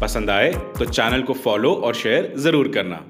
[0.00, 3.02] पसंद आए तो चैनल को फॉलो और शेयर ज़रूर करना।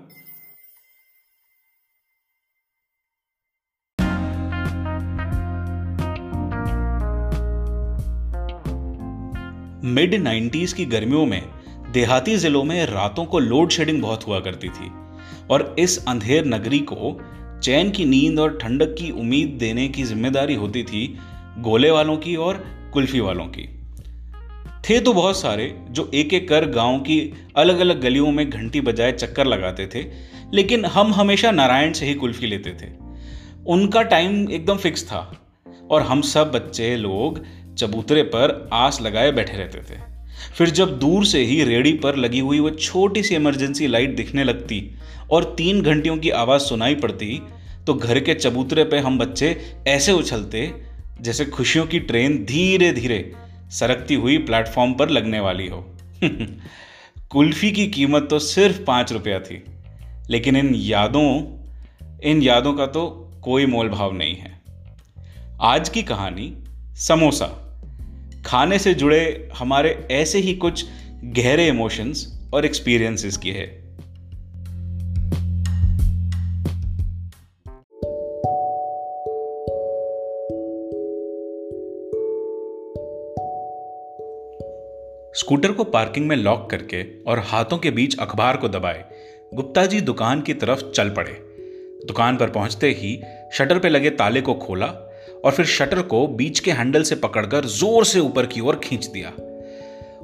[9.86, 11.42] मिड 90s की गर्मियों में
[11.92, 14.90] देहाती जिलों में रातों को लोड शेडिंग बहुत हुआ करती थी
[15.50, 17.18] और इस अंधेर नगरी को
[17.62, 21.06] चैन की नींद और ठंडक की उम्मीद देने की ज़िम्मेदारी होती थी
[21.60, 23.76] गोले वालों की और कुल्फी वालों की।
[24.88, 28.80] थे तो बहुत सारे जो एक एक कर गाँव की अलग अलग गलियों में घंटी
[28.80, 30.02] बजाए चक्कर लगाते थे,
[30.54, 32.90] लेकिन हम हमेशा नारायण से ही कुल्फी लेते थे।
[33.66, 35.40] उनका टाइम एकदम फिक्स था
[35.90, 37.40] और हम सब बच्चे लोग
[37.78, 39.98] चबूतरे पर आस लगाए बैठे रहते थे।
[40.59, 44.45] फिर जब दूर से ही रेडी पर लगी हुई वो छोटी सी इमरजेंसी लाइट दिखने
[44.45, 44.90] लगती
[45.30, 47.43] और तीन घंटियों की आवाज़ सुनाई पड़ती
[47.87, 49.56] तो घर के चबूतरे पे हम बच्चे
[49.88, 50.71] ऐसे उछलते
[51.21, 53.32] जैसे खुशियों की ट्रेन धीरे धीरे
[53.70, 55.96] सरकती हुई प्लेटफॉर्म पर लगने वाली हो।
[57.30, 59.64] कुल्फी की कीमत तो सिर्फ़ पाँच रुपया थी,
[60.30, 61.56] लेकिन इन यादों
[62.22, 64.62] इन यादों का तो कोई मोल भाव नहीं है।
[65.60, 66.56] आज की कहानी,
[66.94, 67.78] समोसा।
[68.47, 70.87] खाने से जुड़े हमारे ऐसे ही कुछ
[71.25, 73.85] गहरे इमोशंस और एक्सपीरियंसेस की है।
[85.37, 89.04] स्कूटर को पार्किंग में लॉक करके और हाथों के बीच अखबार को दबाए,
[89.54, 91.32] गुप्ता जी दुकान की तरफ़ चल पड़े।
[92.06, 93.19] दुकान पर पहुँचते ही
[93.53, 94.87] शटर पे लगे ताले को खोला
[95.44, 99.06] और फिर शटर को बीच के हैंडल से पकड़कर ज़ोर से ऊपर की ओर खींच
[99.06, 99.33] दिया।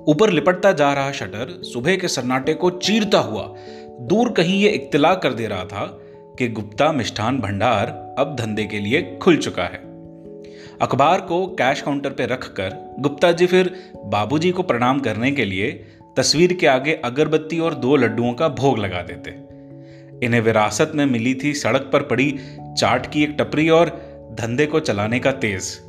[0.09, 3.43] ऊपर लिपटता जा रहा शटर सुबह के सन्नाटे को चीरता हुआ,
[4.01, 5.87] दूर कहीं ये इत्तला कर दे रहा था
[6.39, 9.92] कि गुप्ता मिष्ठान भंडार अब धंधे के लिए खुल चुका है।
[10.81, 15.87] अखबार को कैश काउंटर पर रखकर गुप्ता जी फिर बाबूजी को प्रणाम करने के लिए
[16.17, 19.53] तस्वीर के आगे अगरबत्ती और दो लड्डुओं का भोग लगा देते।
[20.27, 22.39] इन्हें विरासत में मिली थी सड़क पर पड़ी
[22.79, 25.81] चाट की एक टपरी और धंधे को चलाने का तेज।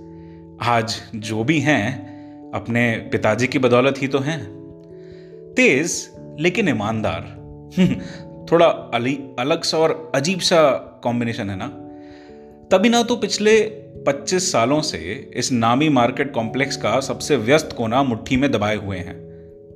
[0.62, 2.14] आज जो भी हैं,
[2.52, 4.46] अपने पिताजी की बदौलत ही तो हैं।
[5.58, 7.44] तेज, लेकिन ईमानदार।
[8.52, 10.72] थोड़ा अली, अलग सा और अजीब सा
[11.04, 11.83] कॉम्बिनेशन है ना?
[12.74, 13.62] तभी ना तो पिछले
[14.08, 18.98] 25 सालों से इस नामी मार्केट कॉम्प्लेक्स का सबसे व्यस्त कोना मुट्ठी में दबाए हुए
[18.98, 19.16] हैं।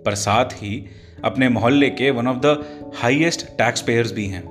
[0.05, 0.85] पर साथ ही
[1.23, 2.65] अपने मोहल्ले के one of the
[2.95, 4.43] highest tax payers भी हैं।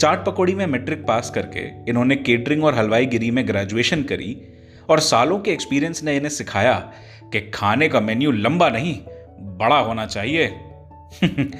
[0.00, 4.42] चाट पकौड़ी में मैट्रिक पास करके इन्होंने केटरिंग और हलवाई गिरी में ग्रेजुएशन करी
[4.88, 6.92] और सालों के एक्सपीरियंस ने इन्हें सिखाया
[7.24, 8.98] कि खाने का मेन्यू लंबा नहीं,
[9.40, 10.52] बड़ा होना चाहिए।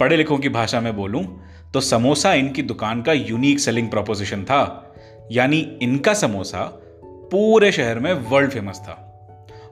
[0.00, 1.42] पढ़े लिखों की भाषा में बोलूँ
[1.74, 4.89] तो समोसा इनकी दुकान का यूनिक सेलिंग प्रोपोजिशन था।
[5.30, 9.06] यानी इनका समोसा पूरे शहर में वर्ल्ड फ़ेमस था।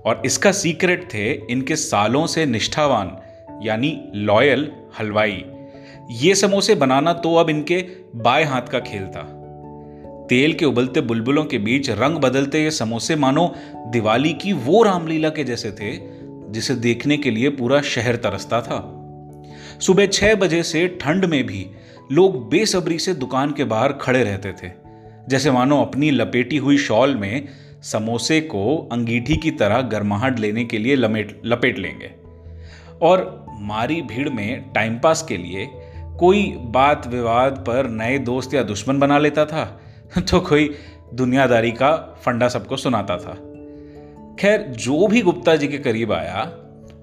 [0.07, 3.17] और इसका सीक्रेट थे इनके सालों से निष्ठावान,
[3.63, 5.45] यानी लॉयल हलवाई।
[6.11, 7.87] ये समोसे बनाना तो अब इनके
[8.17, 9.35] बाएँ हाथ का खेल था।
[10.29, 13.55] तेल के उबलते बुलबुलों के बीच रंग बदलते ये समोसे मानो
[13.87, 15.99] दिवाली की वो रामलीला के जैसे थे,
[16.53, 18.95] जिसे देखने के लिए पूरा शहर तरसता था।
[19.81, 21.67] सुबह छह बजे से ठंड में भी
[22.13, 24.71] लोग बेसब्री से दुकान के बाहर खड़े रहते थे।
[25.29, 27.49] जैसे मानो अपनी लपेटी हुई शॉल में
[27.83, 32.11] समोसे को अंगीठी की तरह गर्माहट लेने के लिए लमेट, लपेट लेंगे।
[33.03, 35.71] और मारी भीड़ में टाइम पास के लिए
[36.19, 39.81] कोई बात विवाद पर नए दोस्त या दुश्मन बना लेता था
[40.19, 40.75] तो कोई
[41.15, 43.35] दुनियादारी का फंडा सबको सुनाता था।
[44.41, 46.53] खैर, जो भी गुप्ता जी के करीब आया,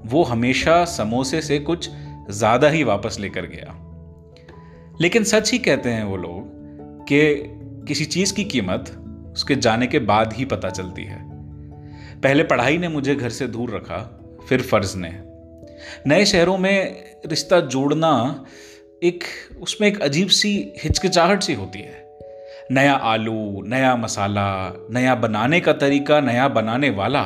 [0.06, 1.90] वो हमेशा समोसे से कुछ
[2.30, 3.82] ज़्यादा ही वापस लेकर गया।
[5.02, 6.56] लेकिन सच ही कहते हैं वो लोग
[7.04, 7.52] कि
[7.88, 9.02] किसी चीज़ की कीमत
[9.34, 11.30] उसके जाने के बाद ही पता चलती है।
[12.22, 15.22] पहले पढ़ाई ने मुझे घर से दूर रखा, फिर फ़र्ज़ ने।
[16.08, 18.46] नए शहरों में रिश्ता जोड़ना
[19.04, 19.24] एक,
[19.62, 22.20] उसमें एक अजीब सी हिचकिचाहट सी होती है।
[22.72, 27.24] नया आलू, नया मसाला, नया बनाने का तरीका, नया बनाने वाला।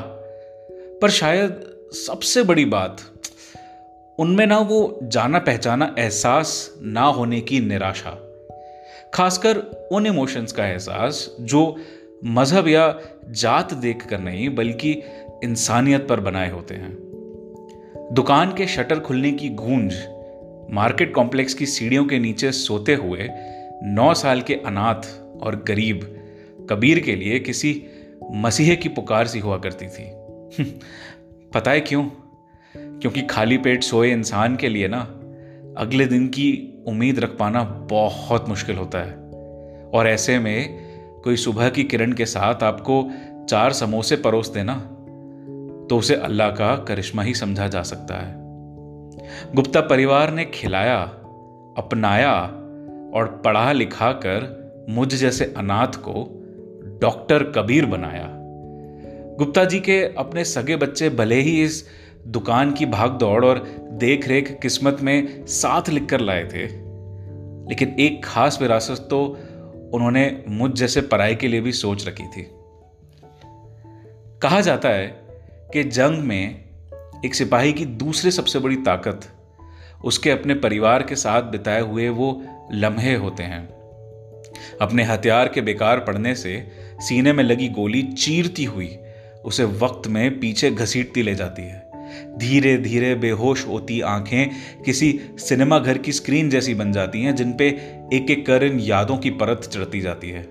[1.02, 2.98] पर शायद सबसे बड़ी बात,
[4.20, 8.29] उनमें ना वो जाना पहचाना एहसास ना होने की निराशा।
[9.14, 9.58] खासकर
[9.92, 11.76] उन इमोशंस का एहसास जो
[12.26, 15.04] मज़हब या जात देख कर नहीं, बल्कि
[15.44, 16.98] इंसानियत पर बनाए होते हैं।
[18.12, 19.94] दुकान के शटर खुलने की गूंज,
[20.72, 23.30] मार्केट कॉम्प्लेक्स की सीढ़ियों के नीचे सोते हुए
[23.84, 26.16] नौ साल के अनाथ और गरीब
[26.70, 27.84] कबीर के लिए किसी
[28.32, 30.12] मसीहे की पुकार सी हुआ करती थी।
[31.54, 32.04] पता है क्यों?
[32.78, 35.00] क्योंकि खाली पेट सोए इंसान के लिए ना,
[35.82, 39.14] अगले दिन की उम्मीद रख पाना बहुत मुश्किल होता है।
[39.94, 40.80] और ऐसे में
[41.24, 43.04] कोई सुबह की किरण के साथ आपको
[43.50, 44.76] चार समोसे परोस देना
[45.90, 48.34] तो उसे अल्लाह का करिश्मा ही समझा जा सकता है।
[49.56, 51.00] गुप्ता परिवार ने खिलाया,
[51.78, 52.34] अपनाया
[53.14, 56.26] और पढ़ा लिखा कर मुझ जैसे अनाथ को
[57.02, 58.28] डॉक्टर कबीर बनाया।
[59.38, 61.84] गुप्ता जी के अपने सगे बच्चे भले ही इस
[62.28, 66.90] दुकान की भाग दौड़ और देख रेख किस्मत में साथ लिखकर लाए थे।
[67.70, 69.40] लेकिन एक खास विरासत तो
[69.94, 72.48] उन्होंने मुझ जैसे पराई के लिए भी सोच रखी थी।
[74.42, 75.08] कहा जाता है
[75.74, 76.66] कि जंग में
[77.26, 79.22] एक सिपाही की दूसरी सबसे बड़ी ताकत,
[80.06, 83.68] उसके अपने परिवार के साथ बिताए हुए वो लम्हे होते हैं।
[84.82, 88.98] अपने हथियार के बेकार पड़ने से सीने में लगी गोली चीरती हुई
[89.46, 91.89] उसे वक्त में पीछे घसीटती ले जाती है।
[92.38, 94.50] धीरे धीरे बेहोश होती आँखें
[94.86, 97.68] किसी सिनेमा घर की स्क्रीन जैसी बन जाती हैं, जिन पे
[98.14, 100.44] एक एक कर इन यादों की परत चढ़ती जाती है।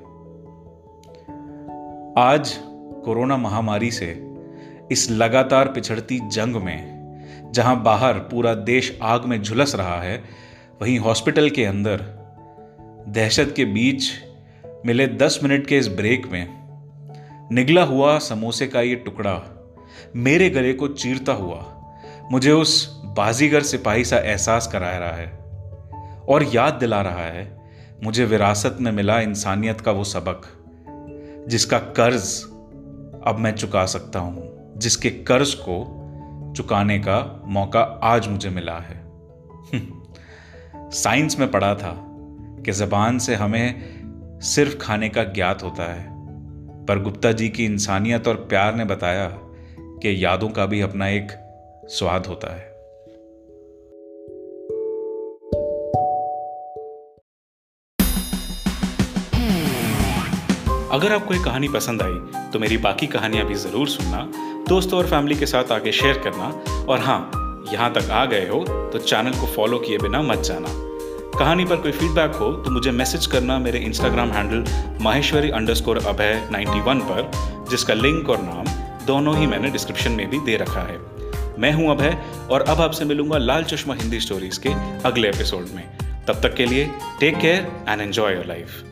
[2.18, 2.58] आज
[3.04, 4.24] कोरोना महामारी से
[4.92, 6.98] इस लगातार पिछड़ती जंग में,
[7.52, 10.24] जहाँ बाहर पूरा देश आग में झुलस रहा है,
[10.82, 11.96] वहीं हॉस्पिटल के अंदर
[13.08, 14.10] दहशत के बीच
[14.86, 16.58] मिले दस मिनट के इस ब्रेक में
[17.52, 19.34] निगला हुआ समोसे का ये टुकड़ा
[20.16, 21.64] मेरे गले को चीरता हुआ,
[22.32, 25.26] मुझे उस बाजीगर सिपाही सा एहसास करा रहा है
[26.28, 27.46] और याद दिला रहा है,
[28.04, 30.42] मुझे विरासत में मिला इंसानियत का वो सबक,
[31.48, 32.42] जिसका कर्ज
[33.26, 35.84] अब मैं चुका सकता हूँ, जिसके कर्ज को
[36.56, 39.00] चुकाने का मौका आज मुझे मिला है।
[40.90, 41.94] साइंस में पढ़ा था
[42.64, 46.06] कि जबान से हमें सिर्फ़ खाने का ज्ञात होता है,
[46.86, 49.28] पर गुप्ता जी की इंसानियत और प्यार ने बताया
[49.98, 51.32] कि यादों का भी अपना एक
[51.90, 52.66] स्वाद होता है।
[60.90, 64.22] अगर आपको ये कहानी पसंद आई तो मेरी बाकी कहानियाँ भी ज़रूर सुनना,
[64.68, 66.48] दोस्तों और फैमिली के साथ आगे शेयर करना,
[66.84, 67.20] और हाँ
[67.72, 70.68] यहाँ तक आ गए हो तो चैनल को फॉलो किए बिना मत जाना।
[71.38, 74.64] कहानी पर कोई फीडबैक हो तो मुझे मैसेज करना मेरे Instagram handle
[75.02, 77.30] Maheshwari underscore Abhay 91 पर,
[77.70, 78.64] जिसका लिंक और नाम
[79.08, 80.98] दोनों ही मैंने डिस्क्रिप्शन में भी दे रखा है।
[81.58, 82.18] मैं हूँ अभय
[82.50, 84.68] और अब आपसे मिलूँगा लाल चश्मा हिंदी स्टोरीज के
[85.04, 85.84] अगले एपिसोड में।
[86.26, 86.90] तब तक के लिए
[87.20, 88.82] take care and enjoy your life